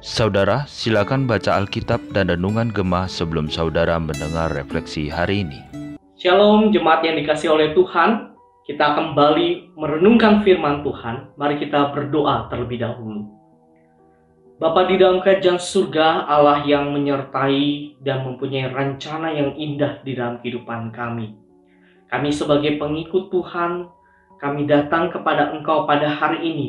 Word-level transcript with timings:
Saudara, 0.00 0.64
silakan 0.64 1.28
baca 1.28 1.60
Alkitab 1.60 2.00
dan 2.16 2.32
Renungan 2.32 2.72
Gemah 2.72 3.04
sebelum 3.04 3.52
saudara 3.52 4.00
mendengar 4.00 4.48
refleksi 4.48 5.12
hari 5.12 5.44
ini. 5.44 5.60
Shalom 6.16 6.72
jemaat 6.72 7.04
yang 7.04 7.20
dikasih 7.20 7.52
oleh 7.52 7.76
Tuhan. 7.76 8.32
Kita 8.64 8.96
kembali 8.96 9.76
merenungkan 9.76 10.40
firman 10.40 10.80
Tuhan. 10.80 11.36
Mari 11.36 11.60
kita 11.60 11.92
berdoa 11.92 12.48
terlebih 12.48 12.80
dahulu. 12.80 13.28
Bapa 14.56 14.88
di 14.88 14.96
dalam 14.96 15.20
kerajaan 15.20 15.60
surga, 15.60 16.24
Allah 16.24 16.64
yang 16.64 16.96
menyertai 16.96 18.00
dan 18.00 18.24
mempunyai 18.24 18.72
rencana 18.72 19.36
yang 19.36 19.52
indah 19.52 20.00
di 20.00 20.16
dalam 20.16 20.40
kehidupan 20.40 20.96
kami. 20.96 21.36
Kami 22.08 22.32
sebagai 22.32 22.80
pengikut 22.80 23.28
Tuhan, 23.28 23.92
kami 24.44 24.68
datang 24.68 25.08
kepada 25.08 25.56
Engkau 25.56 25.88
pada 25.88 26.04
hari 26.12 26.44
ini 26.44 26.68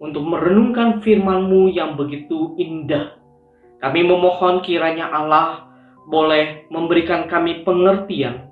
untuk 0.00 0.24
merenungkan 0.24 1.04
firman-Mu 1.04 1.68
yang 1.68 2.00
begitu 2.00 2.56
indah. 2.56 3.20
Kami 3.84 4.00
memohon 4.08 4.64
kiranya 4.64 5.12
Allah 5.12 5.68
boleh 6.08 6.64
memberikan 6.72 7.28
kami 7.28 7.60
pengertian 7.60 8.48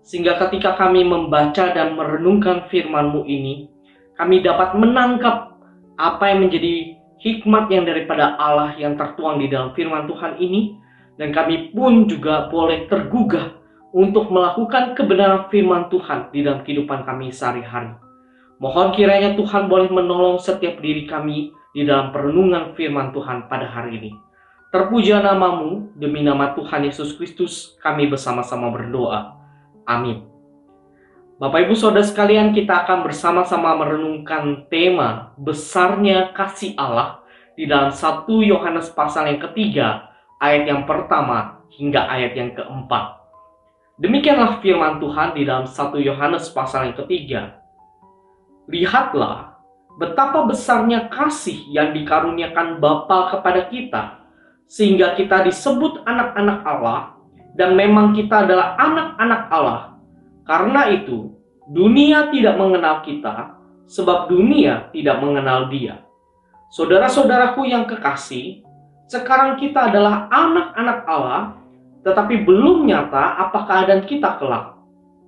sehingga 0.00 0.38
ketika 0.48 0.78
kami 0.78 1.02
membaca 1.02 1.74
dan 1.74 1.98
merenungkan 1.98 2.70
firman-Mu 2.70 3.26
ini, 3.26 3.66
kami 4.14 4.38
dapat 4.38 4.78
menangkap 4.78 5.58
apa 5.98 6.30
yang 6.30 6.46
menjadi 6.46 6.94
hikmat 7.18 7.66
yang 7.74 7.84
daripada 7.84 8.38
Allah 8.38 8.78
yang 8.78 8.94
tertuang 8.94 9.42
di 9.42 9.50
dalam 9.50 9.74
firman 9.74 10.06
Tuhan 10.06 10.38
ini, 10.38 10.78
dan 11.18 11.34
kami 11.34 11.74
pun 11.74 12.06
juga 12.06 12.46
boleh 12.46 12.86
tergugah 12.86 13.58
untuk 13.90 14.30
melakukan 14.30 14.94
kebenaran 14.94 15.50
firman 15.50 15.90
Tuhan 15.90 16.30
di 16.30 16.46
dalam 16.46 16.62
kehidupan 16.62 17.02
kami 17.02 17.34
sehari-hari. 17.34 18.05
Mohon 18.56 18.96
kiranya 18.96 19.36
Tuhan 19.36 19.68
boleh 19.68 19.92
menolong 19.92 20.40
setiap 20.40 20.80
diri 20.80 21.04
kami 21.04 21.52
di 21.76 21.84
dalam 21.84 22.08
perenungan 22.08 22.72
firman 22.72 23.12
Tuhan 23.12 23.52
pada 23.52 23.68
hari 23.68 24.00
ini. 24.00 24.10
Terpuja 24.72 25.20
namamu, 25.20 25.92
demi 25.92 26.24
nama 26.24 26.56
Tuhan 26.56 26.88
Yesus 26.88 27.16
Kristus, 27.20 27.76
kami 27.84 28.08
bersama-sama 28.08 28.72
berdoa. 28.72 29.36
Amin. 29.84 30.24
Bapak 31.36 31.68
Ibu 31.68 31.76
Saudara 31.76 32.00
sekalian, 32.00 32.56
kita 32.56 32.88
akan 32.88 33.04
bersama-sama 33.04 33.76
merenungkan 33.76 34.64
tema 34.72 35.36
besarnya 35.36 36.32
kasih 36.32 36.72
Allah 36.80 37.20
di 37.60 37.68
dalam 37.68 37.92
1 37.92 38.24
Yohanes 38.24 38.88
pasal 38.88 39.28
yang 39.28 39.40
ketiga, 39.52 40.16
ayat 40.40 40.64
yang 40.64 40.88
pertama 40.88 41.60
hingga 41.76 42.08
ayat 42.08 42.32
yang 42.32 42.56
keempat. 42.56 43.20
Demikianlah 44.00 44.64
firman 44.64 44.96
Tuhan 44.96 45.36
di 45.36 45.44
dalam 45.44 45.68
1 45.68 45.76
Yohanes 46.00 46.48
pasal 46.56 46.88
yang 46.88 46.96
ketiga. 47.04 47.65
Lihatlah 48.66 49.56
betapa 49.96 50.44
besarnya 50.44 51.08
kasih 51.08 51.70
yang 51.72 51.94
dikaruniakan 51.94 52.82
Bapa 52.82 53.32
kepada 53.36 53.70
kita, 53.70 54.02
sehingga 54.66 55.14
kita 55.14 55.46
disebut 55.46 56.04
anak-anak 56.04 56.60
Allah 56.66 57.16
dan 57.56 57.78
memang 57.78 58.12
kita 58.12 58.44
adalah 58.44 58.76
anak-anak 58.76 59.42
Allah. 59.48 59.82
Karena 60.44 60.92
itu, 60.92 61.32
dunia 61.70 62.30
tidak 62.30 62.54
mengenal 62.60 63.02
kita, 63.02 63.56
sebab 63.88 64.30
dunia 64.30 64.92
tidak 64.92 65.18
mengenal 65.18 65.66
Dia. 65.72 66.04
Saudara-saudaraku 66.70 67.66
yang 67.66 67.88
kekasih, 67.88 68.62
sekarang 69.06 69.56
kita 69.58 69.90
adalah 69.90 70.26
anak-anak 70.28 70.98
Allah, 71.06 71.42
tetapi 72.02 72.42
belum 72.46 72.86
nyata 72.86 73.38
apa 73.46 73.58
keadaan 73.66 74.02
kita 74.06 74.38
kelak. 74.38 74.74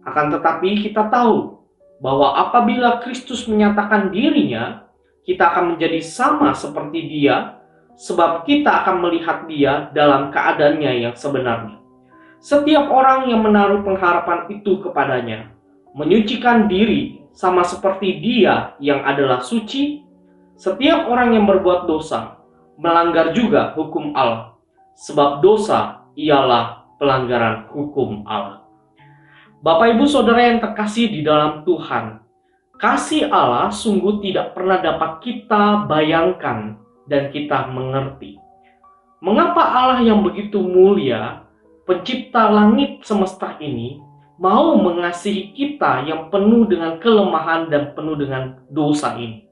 Akan 0.07 0.31
tetapi 0.31 0.87
kita 0.87 1.11
tahu 1.11 1.58
bahwa 1.99 2.35
apabila 2.39 3.03
Kristus 3.03 3.47
menyatakan 3.51 4.15
dirinya, 4.15 4.87
kita 5.27 5.55
akan 5.55 5.75
menjadi 5.75 6.01
sama 6.01 6.55
seperti 6.55 7.05
Dia, 7.11 7.59
sebab 7.99 8.47
kita 8.47 8.85
akan 8.85 9.03
melihat 9.03 9.45
Dia 9.51 9.91
dalam 9.91 10.31
keadaannya 10.31 11.09
yang 11.09 11.15
sebenarnya. 11.19 11.79
Setiap 12.39 12.87
orang 12.95 13.27
yang 13.35 13.43
menaruh 13.43 13.83
pengharapan 13.83 14.47
itu 14.47 14.79
kepadanya, 14.79 15.51
menyucikan 15.91 16.71
diri 16.71 17.27
sama 17.35 17.67
seperti 17.67 18.23
dia 18.23 18.79
yang 18.79 19.03
adalah 19.03 19.43
suci, 19.43 20.07
setiap 20.55 21.11
orang 21.11 21.35
yang 21.35 21.51
berbuat 21.51 21.91
dosa, 21.91 22.39
melanggar 22.79 23.35
juga 23.35 23.75
hukum 23.75 24.15
Allah. 24.15 24.55
Sebab 24.95 25.43
dosa 25.43 26.07
ialah 26.15 26.87
pelanggaran 26.99 27.71
hukum 27.75 28.23
Allah. 28.27 28.67
Bapak 29.59 29.99
ibu 29.99 30.07
saudara 30.07 30.55
yang 30.55 30.63
terkasih 30.63 31.11
di 31.11 31.27
dalam 31.27 31.67
Tuhan, 31.67 32.23
kasih 32.79 33.27
Allah 33.27 33.75
sungguh 33.75 34.23
tidak 34.23 34.55
pernah 34.55 34.79
dapat 34.79 35.19
kita 35.19 35.83
bayangkan 35.91 36.79
dan 37.11 37.35
kita 37.35 37.67
mengerti. 37.67 38.39
Mengapa 39.19 39.67
Allah 39.67 39.99
yang 40.07 40.23
begitu 40.23 40.63
mulia 40.63 41.43
pencipta 41.91 42.47
langit 42.47 43.03
semesta 43.03 43.59
ini 43.59 43.99
mau 44.39 44.79
mengasihi 44.79 45.51
kita 45.51 46.07
yang 46.07 46.31
penuh 46.31 46.71
dengan 46.71 47.03
kelemahan 47.03 47.67
dan 47.67 47.99
penuh 47.99 48.15
dengan 48.15 48.63
dosa 48.71 49.19
ini. 49.19 49.43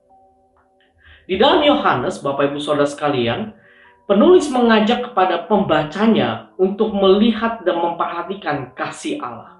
Di 1.26 1.34
dalam 1.34 1.66
Yohanes, 1.66 2.22
Bapak 2.22 2.54
Ibu 2.54 2.62
Saudara 2.62 2.86
sekalian, 2.86 3.58
penulis 4.06 4.46
mengajak 4.54 5.10
kepada 5.10 5.50
pembacanya 5.50 6.54
untuk 6.54 6.94
melihat 6.94 7.66
dan 7.66 7.82
memperhatikan 7.82 8.70
kasih 8.78 9.18
Allah. 9.18 9.55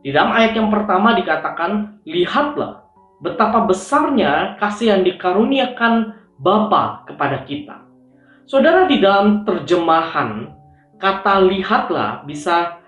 Di 0.00 0.10
dalam 0.12 0.32
ayat 0.32 0.56
yang 0.56 0.72
pertama 0.72 1.12
dikatakan, 1.12 2.00
"Lihatlah 2.08 2.88
betapa 3.20 3.68
besarnya 3.68 4.56
kasih 4.56 4.96
yang 4.96 5.02
dikaruniakan 5.04 6.16
Bapa 6.40 7.04
kepada 7.04 7.44
kita." 7.44 7.84
Saudara 8.48 8.88
di 8.88 8.98
dalam 8.98 9.44
terjemahan 9.44 10.56
kata 10.96 11.44
lihatlah 11.44 12.24
bisa 12.24 12.80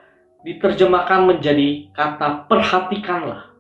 diterjemahkan 0.43 1.29
menjadi 1.29 1.93
kata 1.95 2.51
perhatikanlah. 2.51 3.53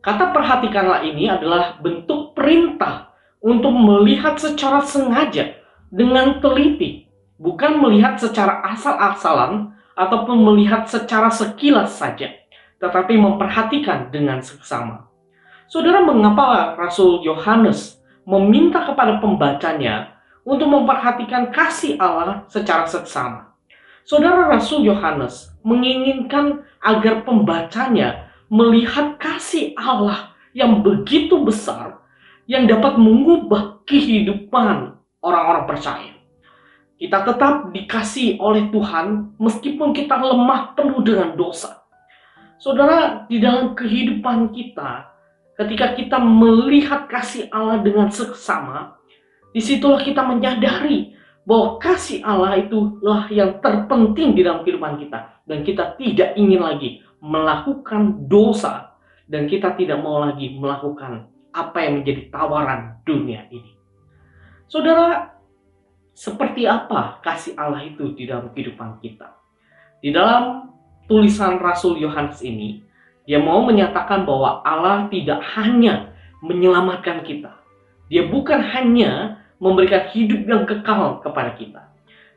Kata 0.00 0.32
perhatikanlah 0.32 1.04
ini 1.04 1.28
adalah 1.28 1.76
bentuk 1.80 2.32
perintah 2.32 3.12
untuk 3.40 3.72
melihat 3.72 4.36
secara 4.36 4.84
sengaja 4.84 5.56
dengan 5.88 6.40
teliti, 6.40 7.08
bukan 7.40 7.80
melihat 7.80 8.16
secara 8.20 8.64
asal-asalan 8.72 9.72
ataupun 9.96 10.40
melihat 10.40 10.88
secara 10.88 11.28
sekilas 11.28 11.96
saja, 11.96 12.32
tetapi 12.80 13.14
memperhatikan 13.20 14.08
dengan 14.08 14.40
seksama. 14.40 15.06
Saudara, 15.70 16.02
mengapa 16.02 16.74
Rasul 16.74 17.22
Yohanes 17.22 18.00
meminta 18.26 18.82
kepada 18.82 19.22
pembacanya 19.22 20.18
untuk 20.42 20.66
memperhatikan 20.66 21.54
kasih 21.54 21.94
Allah 22.00 22.48
secara 22.50 22.88
seksama? 22.88 23.54
Saudara 24.02 24.50
Rasul 24.50 24.82
Yohanes 24.88 25.54
menginginkan 25.62 26.66
agar 26.82 27.22
pembacanya 27.22 28.32
melihat 28.50 29.20
kasih 29.22 29.76
Allah 29.78 30.34
yang 30.50 30.82
begitu 30.82 31.38
besar 31.46 32.02
yang 32.50 32.66
dapat 32.66 32.98
mengubah 32.98 33.78
kehidupan 33.86 34.98
orang-orang 35.22 35.64
percaya. 35.70 36.12
Kita 36.98 37.22
tetap 37.24 37.70
dikasih 37.70 38.42
oleh 38.42 38.68
Tuhan 38.68 39.38
meskipun 39.38 39.94
kita 39.94 40.18
lemah 40.18 40.74
penuh 40.74 41.00
dengan 41.00 41.32
dosa. 41.38 41.79
Saudara, 42.60 43.24
di 43.24 43.40
dalam 43.40 43.72
kehidupan 43.72 44.52
kita, 44.52 45.08
ketika 45.56 45.96
kita 45.96 46.20
melihat 46.20 47.08
kasih 47.08 47.48
Allah 47.48 47.80
dengan 47.80 48.12
seksama, 48.12 49.00
di 49.56 49.64
situlah 49.64 50.04
kita 50.04 50.20
menyadari 50.20 51.16
bahwa 51.48 51.80
kasih 51.80 52.20
Allah 52.20 52.60
itulah 52.60 53.32
yang 53.32 53.64
terpenting 53.64 54.36
di 54.36 54.44
dalam 54.44 54.60
kehidupan 54.60 55.00
kita 55.00 55.40
dan 55.48 55.64
kita 55.64 55.96
tidak 55.96 56.36
ingin 56.36 56.60
lagi 56.60 57.00
melakukan 57.24 58.28
dosa 58.28 58.92
dan 59.24 59.48
kita 59.48 59.72
tidak 59.74 59.98
mau 60.04 60.20
lagi 60.20 60.52
melakukan 60.52 61.32
apa 61.56 61.78
yang 61.80 62.04
menjadi 62.04 62.28
tawaran 62.28 63.00
dunia 63.08 63.48
ini. 63.48 63.72
Saudara, 64.68 65.32
seperti 66.12 66.68
apa 66.68 67.24
kasih 67.24 67.56
Allah 67.56 67.88
itu 67.88 68.12
di 68.12 68.28
dalam 68.28 68.52
kehidupan 68.52 69.00
kita? 69.00 69.32
Di 70.04 70.12
dalam 70.14 70.69
tulisan 71.10 71.58
Rasul 71.58 71.98
Yohanes 71.98 72.38
ini, 72.46 72.86
dia 73.26 73.42
mau 73.42 73.66
menyatakan 73.66 74.22
bahwa 74.22 74.62
Allah 74.62 75.10
tidak 75.10 75.42
hanya 75.58 76.14
menyelamatkan 76.46 77.26
kita. 77.26 77.50
Dia 78.06 78.30
bukan 78.30 78.62
hanya 78.62 79.42
memberikan 79.58 80.06
hidup 80.14 80.46
yang 80.46 80.62
kekal 80.64 81.18
kepada 81.18 81.58
kita. 81.58 81.82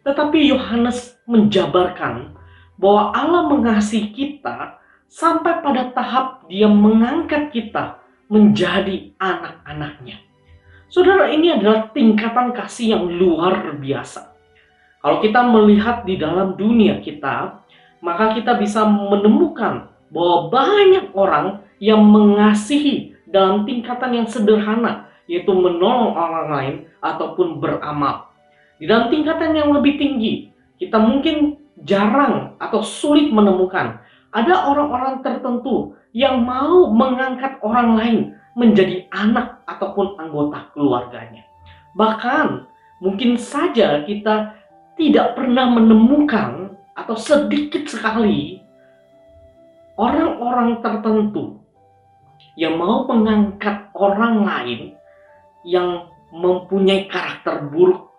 Tetapi 0.04 0.50
Yohanes 0.50 1.16
menjabarkan 1.30 2.36
bahwa 2.76 3.14
Allah 3.16 3.48
mengasihi 3.48 4.12
kita 4.12 4.82
sampai 5.08 5.62
pada 5.62 5.94
tahap 5.94 6.50
dia 6.50 6.68
mengangkat 6.68 7.54
kita 7.54 8.02
menjadi 8.28 9.14
anak-anaknya. 9.22 10.20
Saudara, 10.90 11.30
ini 11.32 11.54
adalah 11.54 11.90
tingkatan 11.90 12.54
kasih 12.54 12.98
yang 12.98 13.06
luar 13.10 13.78
biasa. 13.78 14.30
Kalau 15.02 15.18
kita 15.26 15.42
melihat 15.42 16.06
di 16.06 16.22
dalam 16.22 16.54
dunia 16.54 17.02
kita, 17.02 17.64
maka 18.04 18.36
kita 18.36 18.60
bisa 18.60 18.84
menemukan 18.84 19.88
bahwa 20.12 20.52
banyak 20.52 21.16
orang 21.16 21.64
yang 21.80 22.04
mengasihi 22.04 23.16
dalam 23.32 23.64
tingkatan 23.64 24.12
yang 24.12 24.28
sederhana, 24.28 25.08
yaitu 25.26 25.56
menolong 25.56 26.12
orang 26.14 26.48
lain 26.52 26.76
ataupun 27.00 27.64
beramal. 27.64 28.28
Di 28.78 28.86
dalam 28.86 29.08
tingkatan 29.08 29.56
yang 29.56 29.72
lebih 29.72 29.96
tinggi, 29.96 30.52
kita 30.76 31.00
mungkin 31.00 31.56
jarang 31.88 32.60
atau 32.60 32.84
sulit 32.84 33.32
menemukan 33.32 34.04
ada 34.36 34.68
orang-orang 34.68 35.24
tertentu 35.24 35.96
yang 36.12 36.44
mau 36.44 36.92
mengangkat 36.92 37.58
orang 37.64 37.96
lain 37.98 38.20
menjadi 38.54 39.08
anak 39.10 39.64
ataupun 39.66 40.20
anggota 40.20 40.70
keluarganya. 40.76 41.48
Bahkan 41.98 42.70
mungkin 43.02 43.40
saja 43.40 44.04
kita 44.06 44.54
tidak 44.94 45.34
pernah 45.34 45.74
menemukan 45.74 46.78
atau 46.94 47.16
sedikit 47.18 47.90
sekali 47.90 48.62
orang-orang 49.98 50.82
tertentu 50.82 51.62
yang 52.54 52.78
mau 52.78 53.06
mengangkat 53.10 53.90
orang 53.98 54.46
lain 54.46 54.82
yang 55.66 56.10
mempunyai 56.34 57.06
karakter 57.10 57.70
buruk, 57.70 58.10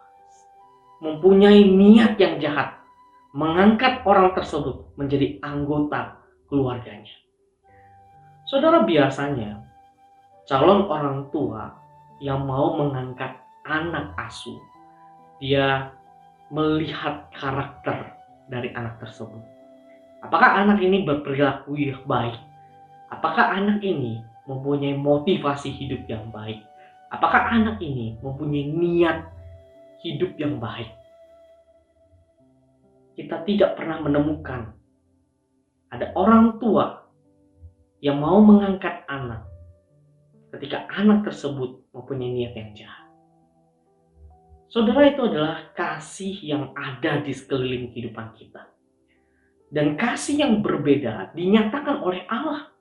mempunyai 1.03 1.67
niat 1.67 2.15
yang 2.19 2.39
jahat, 2.39 2.79
mengangkat 3.35 4.03
orang 4.07 4.35
tersebut 4.35 4.87
menjadi 4.95 5.39
anggota 5.43 6.19
keluarganya. 6.47 7.15
Saudara 8.47 8.87
biasanya 8.87 9.67
calon 10.47 10.87
orang 10.87 11.27
tua 11.35 11.75
yang 12.23 12.47
mau 12.47 12.79
mengangkat 12.79 13.35
anak 13.67 14.15
asuh, 14.19 14.61
dia 15.43 15.91
melihat 16.55 17.27
karakter 17.35 18.14
dari 18.49 18.73
anak 18.77 19.01
tersebut. 19.01 19.41
Apakah 20.25 20.65
anak 20.65 20.81
ini 20.81 21.05
berperilaku 21.05 21.77
yang 21.77 22.01
baik? 22.09 22.37
Apakah 23.13 23.53
anak 23.55 23.85
ini 23.85 24.25
mempunyai 24.49 24.97
motivasi 24.97 25.69
hidup 25.69 26.05
yang 26.09 26.33
baik? 26.33 26.65
Apakah 27.13 27.53
anak 27.53 27.79
ini 27.79 28.17
mempunyai 28.25 28.65
niat 28.73 29.19
hidup 30.01 30.35
yang 30.41 30.57
baik? 30.59 30.91
Kita 33.15 33.47
tidak 33.47 33.79
pernah 33.79 34.03
menemukan 34.03 34.75
ada 35.95 36.11
orang 36.19 36.59
tua 36.59 37.07
yang 38.03 38.19
mau 38.19 38.43
mengangkat 38.43 39.07
anak 39.07 39.47
ketika 40.51 40.91
anak 40.91 41.23
tersebut 41.23 41.79
mempunyai 41.95 42.35
niat 42.35 42.53
yang 42.59 42.71
jahat. 42.75 43.04
Saudara 44.75 45.07
itu 45.07 45.23
adalah 45.23 45.71
kasih 45.71 46.35
yang 46.43 46.75
ada 46.75 47.23
di 47.23 47.31
sekeliling 47.31 47.95
kehidupan 47.95 48.35
kita. 48.35 48.67
Dan 49.71 49.95
kasih 49.95 50.43
yang 50.43 50.67
berbeda 50.67 51.31
dinyatakan 51.31 52.03
oleh 52.03 52.27
Allah. 52.27 52.75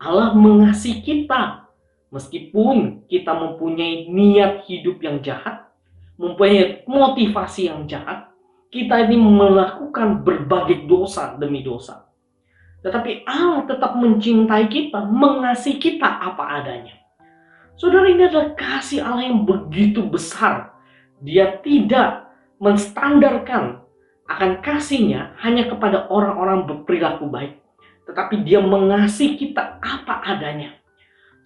Allah 0.00 0.32
mengasihi 0.32 1.04
kita 1.04 1.68
meskipun 2.08 3.04
kita 3.04 3.36
mempunyai 3.36 4.08
niat 4.08 4.64
hidup 4.64 4.96
yang 5.04 5.20
jahat, 5.20 5.68
mempunyai 6.16 6.88
motivasi 6.88 7.68
yang 7.68 7.84
jahat, 7.84 8.32
kita 8.72 9.04
ini 9.04 9.20
melakukan 9.20 10.24
berbagai 10.24 10.88
dosa 10.88 11.36
demi 11.36 11.60
dosa. 11.60 12.08
Tetapi 12.80 13.28
Allah 13.28 13.68
tetap 13.68 13.92
mencintai 14.00 14.72
kita, 14.72 15.04
mengasihi 15.04 15.76
kita 15.76 16.08
apa 16.32 16.64
adanya. 16.64 17.01
Saudara 17.76 18.06
ini 18.08 18.28
adalah 18.28 18.54
kasih 18.54 19.02
Allah 19.02 19.26
yang 19.26 19.42
begitu 19.42 20.04
besar. 20.06 20.76
Dia 21.22 21.58
tidak 21.64 22.30
menstandarkan 22.62 23.82
akan 24.30 24.62
kasihnya 24.62 25.34
hanya 25.42 25.66
kepada 25.66 26.06
orang-orang 26.08 26.64
berperilaku 26.64 27.26
baik. 27.28 27.58
Tetapi 28.06 28.42
dia 28.46 28.62
mengasihi 28.62 29.38
kita 29.38 29.78
apa 29.82 30.22
adanya. 30.26 30.78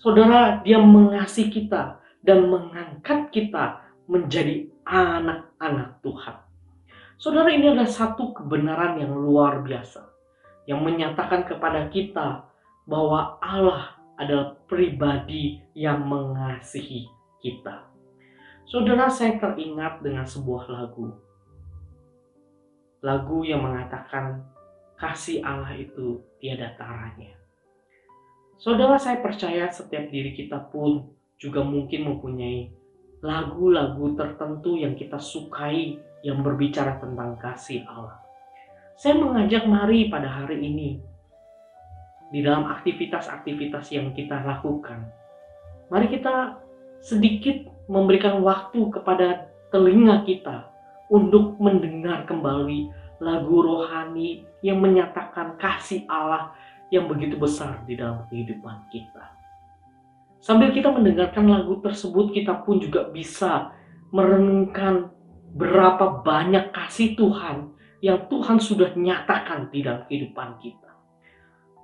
Saudara, 0.01 0.61
dia 0.61 0.77
mengasihi 0.77 1.49
kita 1.49 2.01
dan 2.21 2.47
mengangkat 2.53 3.33
kita 3.33 3.81
menjadi 4.07 4.69
anak-anak 4.87 5.99
Tuhan. 6.05 6.37
Saudara, 7.17 7.49
ini 7.49 7.73
adalah 7.73 7.89
satu 7.89 8.37
kebenaran 8.37 9.01
yang 9.01 9.13
luar 9.17 9.65
biasa. 9.65 10.05
Yang 10.69 10.81
menyatakan 10.85 11.49
kepada 11.49 11.89
kita 11.89 12.45
bahwa 12.85 13.41
Allah 13.41 13.97
adalah 14.21 14.56
pribadi 14.67 15.63
yang 15.75 16.07
mengasihi 16.07 17.07
kita. 17.43 17.87
Saudara, 18.67 19.07
saya 19.07 19.39
teringat 19.39 20.03
dengan 20.03 20.27
sebuah 20.27 20.67
lagu. 20.71 21.15
Lagu 23.03 23.47
yang 23.47 23.63
mengatakan 23.63 24.43
kasih 24.99 25.39
Allah 25.47 25.71
itu 25.79 26.19
tiada 26.43 26.75
taranya. 26.75 27.31
Saudara, 28.59 28.99
saya 28.99 29.23
percaya 29.23 29.71
setiap 29.71 30.11
diri 30.11 30.35
kita 30.35 30.59
pun 30.73 31.15
juga 31.39 31.63
mungkin 31.63 32.11
mempunyai 32.11 32.73
lagu-lagu 33.23 34.17
tertentu 34.19 34.81
yang 34.81 34.97
kita 34.99 35.21
sukai 35.21 36.01
yang 36.25 36.43
berbicara 36.43 36.99
tentang 36.99 37.39
kasih 37.39 37.87
Allah. 37.87 38.19
Saya 38.97 39.21
mengajak 39.21 39.69
mari 39.69 40.09
pada 40.09 40.27
hari 40.27 40.59
ini 40.65 40.99
di 42.31 42.43
dalam 42.43 42.67
aktivitas-aktivitas 42.71 43.93
yang 43.95 44.11
kita 44.13 44.43
lakukan. 44.43 45.07
Mari 45.89 46.11
kita 46.11 46.59
sedikit 46.99 47.71
memberikan 47.87 48.43
waktu 48.43 48.91
kepada 48.91 49.47
telinga 49.71 50.27
kita 50.27 50.67
untuk 51.07 51.55
mendengar 51.63 52.27
kembali 52.27 52.91
lagu 53.23 53.57
rohani 53.63 54.45
yang 54.61 54.83
menyatakan 54.83 55.55
kasih 55.57 56.03
Allah 56.11 56.53
yang 56.91 57.07
begitu 57.07 57.39
besar 57.39 57.83
di 57.87 57.95
dalam 57.95 58.27
kehidupan 58.29 58.91
kita. 58.91 59.35
Sambil 60.43 60.71
kita 60.71 60.95
mendengarkan 60.95 61.51
lagu 61.51 61.83
tersebut, 61.83 62.31
kita 62.31 62.63
pun 62.63 62.79
juga 62.79 63.11
bisa 63.11 63.75
merenungkan 64.15 65.11
berapa 65.57 66.23
banyak 66.23 66.71
kasih 66.71 67.19
Tuhan 67.19 67.75
yang 68.05 68.29
Tuhan 68.31 68.61
sudah 68.61 68.95
nyatakan 68.95 69.73
di 69.73 69.83
dalam 69.83 70.07
kehidupan 70.07 70.61
kita. 70.63 70.86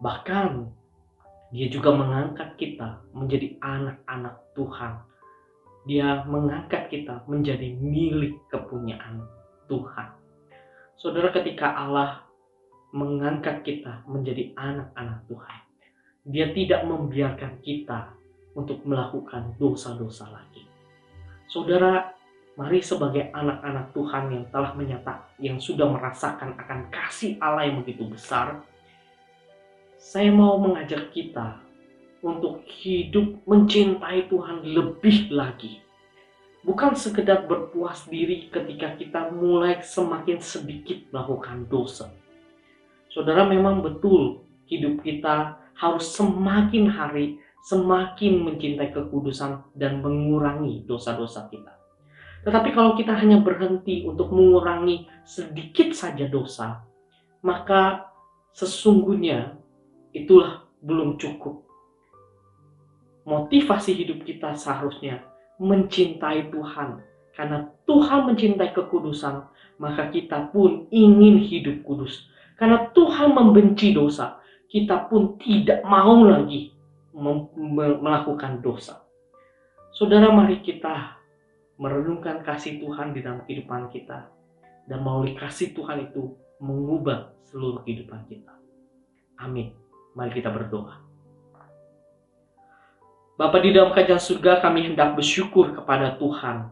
Bahkan 0.02 0.66
dia 1.54 1.70
juga 1.70 1.94
mengangkat 1.94 2.58
kita 2.58 3.06
menjadi 3.14 3.54
anak-anak 3.62 4.34
Tuhan. 4.58 4.92
Dia 5.86 6.26
mengangkat 6.26 6.90
kita 6.90 7.22
menjadi 7.30 7.78
milik 7.78 8.34
kepunyaan 8.50 9.22
Tuhan. 9.70 10.08
Saudara 10.98 11.30
ketika 11.30 11.70
Allah 11.74 12.26
mengangkat 12.90 13.62
kita 13.62 14.02
menjadi 14.10 14.50
anak-anak 14.58 15.22
Tuhan, 15.30 15.60
dia 16.26 16.46
tidak 16.50 16.82
membiarkan 16.86 17.58
kita 17.62 18.14
untuk 18.58 18.82
melakukan 18.86 19.54
dosa-dosa 19.58 20.30
lagi. 20.30 20.66
Saudara, 21.50 22.14
mari 22.54 22.78
sebagai 22.84 23.32
anak-anak 23.32 23.90
Tuhan 23.96 24.24
yang 24.30 24.44
telah 24.50 24.72
menyatakan, 24.76 25.26
yang 25.42 25.58
sudah 25.58 25.88
merasakan 25.90 26.54
akan 26.58 26.80
kasih 26.92 27.40
Allah 27.42 27.66
yang 27.66 27.82
begitu 27.82 28.06
besar, 28.06 28.62
saya 30.02 30.34
mau 30.34 30.58
mengajak 30.58 31.14
kita 31.14 31.62
untuk 32.26 32.66
hidup 32.82 33.38
mencintai 33.46 34.26
Tuhan 34.26 34.66
lebih 34.66 35.30
lagi. 35.30 35.78
Bukan 36.66 36.98
sekedar 36.98 37.46
berpuas 37.46 38.10
diri 38.10 38.50
ketika 38.50 38.98
kita 38.98 39.30
mulai 39.30 39.78
semakin 39.78 40.42
sedikit 40.42 41.06
melakukan 41.14 41.70
dosa. 41.70 42.10
Saudara 43.14 43.46
memang 43.46 43.78
betul 43.78 44.42
hidup 44.66 45.06
kita 45.06 45.62
harus 45.78 46.10
semakin 46.10 46.90
hari 46.90 47.38
semakin 47.62 48.42
mencintai 48.42 48.90
kekudusan 48.90 49.62
dan 49.78 50.02
mengurangi 50.02 50.82
dosa-dosa 50.82 51.46
kita. 51.46 51.78
Tetapi 52.42 52.74
kalau 52.74 52.98
kita 52.98 53.14
hanya 53.14 53.38
berhenti 53.38 54.02
untuk 54.02 54.34
mengurangi 54.34 55.06
sedikit 55.22 55.94
saja 55.94 56.26
dosa, 56.26 56.82
maka 57.46 58.10
sesungguhnya 58.50 59.61
itulah 60.12 60.68
belum 60.84 61.16
cukup. 61.16 61.64
Motivasi 63.22 63.96
hidup 63.96 64.24
kita 64.26 64.54
seharusnya 64.54 65.24
mencintai 65.62 66.52
Tuhan. 66.52 67.00
Karena 67.32 67.64
Tuhan 67.88 68.28
mencintai 68.28 68.76
kekudusan, 68.76 69.48
maka 69.80 70.12
kita 70.12 70.52
pun 70.52 70.84
ingin 70.92 71.40
hidup 71.40 71.80
kudus. 71.86 72.28
Karena 72.60 72.92
Tuhan 72.92 73.32
membenci 73.32 73.96
dosa, 73.96 74.42
kita 74.68 75.08
pun 75.08 75.40
tidak 75.40 75.80
mau 75.86 76.22
lagi 76.28 76.76
melakukan 77.76 78.60
dosa. 78.60 79.00
Saudara, 79.96 80.28
mari 80.32 80.60
kita 80.60 81.16
merenungkan 81.80 82.44
kasih 82.44 82.80
Tuhan 82.80 83.16
di 83.16 83.20
dalam 83.24 83.44
kehidupan 83.48 83.88
kita. 83.92 84.28
Dan 84.84 85.06
melalui 85.06 85.38
kasih 85.38 85.72
Tuhan 85.72 86.10
itu 86.10 86.36
mengubah 86.58 87.32
seluruh 87.48 87.80
kehidupan 87.86 88.28
kita. 88.28 88.52
Amin. 89.40 89.81
Mari 90.12 90.30
kita 90.36 90.52
berdoa. 90.52 91.00
Bapa 93.32 93.58
di 93.64 93.72
dalam 93.72 93.96
kerajaan 93.96 94.20
surga 94.20 94.60
kami 94.60 94.92
hendak 94.92 95.16
bersyukur 95.16 95.72
kepada 95.72 96.20
Tuhan 96.20 96.68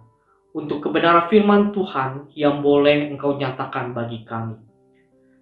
untuk 0.52 0.84
kebenaran 0.84 1.26
firman 1.32 1.72
Tuhan 1.72 2.28
yang 2.36 2.60
boleh 2.60 3.08
Engkau 3.08 3.40
nyatakan 3.40 3.96
bagi 3.96 4.22
kami. 4.28 4.60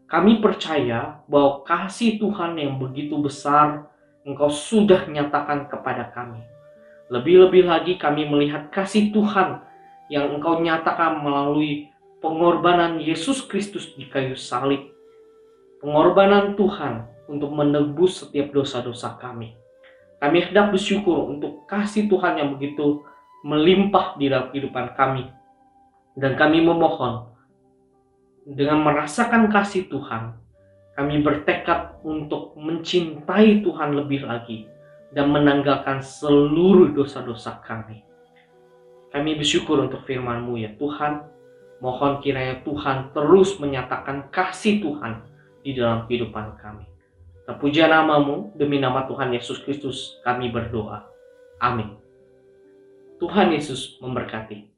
Kami 0.08 0.40
percaya 0.40 1.20
bahwa 1.28 1.66
kasih 1.66 2.16
Tuhan 2.22 2.56
yang 2.56 2.78
begitu 2.78 3.18
besar 3.18 3.90
Engkau 4.22 4.48
sudah 4.48 5.10
nyatakan 5.10 5.66
kepada 5.66 6.06
kami. 6.14 6.40
Lebih-lebih 7.10 7.66
lagi 7.66 7.98
kami 7.98 8.24
melihat 8.30 8.70
kasih 8.70 9.10
Tuhan 9.10 9.58
yang 10.08 10.38
Engkau 10.38 10.62
nyatakan 10.62 11.18
melalui 11.18 11.90
pengorbanan 12.22 13.02
Yesus 13.02 13.42
Kristus 13.42 13.90
di 13.98 14.06
kayu 14.06 14.38
salib. 14.38 14.86
Pengorbanan 15.82 16.54
Tuhan 16.54 17.17
untuk 17.28 17.52
menebus 17.52 18.24
setiap 18.24 18.50
dosa-dosa 18.50 19.20
kami. 19.20 19.54
Kami 20.18 20.50
hendak 20.50 20.74
bersyukur 20.74 21.30
untuk 21.30 21.68
kasih 21.70 22.10
Tuhan 22.10 22.42
yang 22.42 22.58
begitu 22.58 23.06
melimpah 23.46 24.18
di 24.18 24.26
dalam 24.26 24.50
kehidupan 24.50 24.98
kami. 24.98 25.30
Dan 26.18 26.34
kami 26.34 26.66
memohon, 26.66 27.30
dengan 28.42 28.82
merasakan 28.82 29.46
kasih 29.52 29.86
Tuhan, 29.86 30.34
kami 30.98 31.22
bertekad 31.22 32.02
untuk 32.02 32.58
mencintai 32.58 33.62
Tuhan 33.62 33.94
lebih 33.94 34.26
lagi 34.26 34.66
dan 35.14 35.30
menanggalkan 35.30 36.02
seluruh 36.02 36.90
dosa-dosa 36.90 37.62
kami. 37.62 38.02
Kami 39.14 39.38
bersyukur 39.38 39.78
untuk 39.78 40.02
firman-Mu 40.04 40.58
ya 40.58 40.74
Tuhan. 40.74 41.22
Mohon 41.78 42.18
kiranya 42.18 42.58
Tuhan 42.66 43.14
terus 43.14 43.54
menyatakan 43.62 44.26
kasih 44.34 44.82
Tuhan 44.82 45.22
di 45.62 45.78
dalam 45.78 46.10
kehidupan 46.10 46.58
kami. 46.58 46.97
Terpuja 47.48 47.88
namamu, 47.88 48.52
demi 48.60 48.76
nama 48.76 49.08
Tuhan 49.08 49.32
Yesus 49.32 49.64
Kristus 49.64 50.20
kami 50.20 50.52
berdoa. 50.52 51.08
Amin. 51.64 51.96
Tuhan 53.16 53.56
Yesus 53.56 53.96
memberkati. 54.04 54.68